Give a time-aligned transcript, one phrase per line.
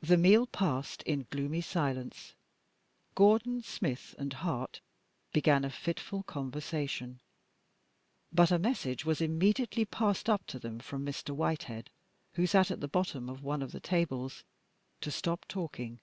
[0.00, 2.34] The meal passed in gloomy silence.
[3.14, 4.80] Gordon, Smith and Hart
[5.32, 7.20] began a fitful conversation,
[8.32, 11.30] but a message was immediately passed up to them from Mr.
[11.30, 11.88] Whitehead,
[12.32, 14.42] who sat at the bottom of one of the tables,
[15.02, 16.00] to stop talking.